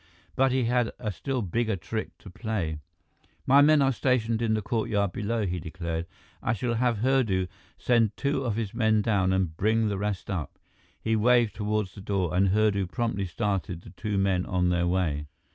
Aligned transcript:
But 0.35 0.51
he 0.51 0.63
had 0.63 0.89
a 0.97 1.11
still 1.11 1.43
bigger 1.43 1.75
trick 1.75 2.17
to 2.17 2.31
play. 2.31 2.79
"My 3.45 3.61
men 3.61 3.83
are 3.83 3.91
stationed 3.91 4.41
in 4.41 4.55
the 4.55 4.61
courtyard 4.63 5.11
below," 5.11 5.45
he 5.45 5.59
declared. 5.59 6.07
"I 6.41 6.53
shall 6.53 6.73
have 6.73 6.97
Hurdu 6.97 7.45
send 7.77 8.17
two 8.17 8.43
of 8.43 8.55
his 8.55 8.73
men 8.73 9.03
down 9.03 9.31
and 9.31 9.55
bring 9.55 9.89
the 9.89 9.99
rest 9.99 10.31
up." 10.31 10.57
He 10.99 11.15
waved 11.15 11.53
toward 11.53 11.89
the 11.89 12.01
door, 12.01 12.33
and 12.35 12.49
Hurdu 12.49 12.87
promptly 12.87 13.27
started 13.27 13.81
the 13.81 13.91
two 13.91 14.17
men 14.17 14.43
on 14.43 14.69
their 14.69 14.87
way. 14.87 15.27